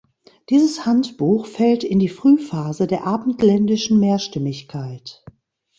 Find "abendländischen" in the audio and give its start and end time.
3.05-3.99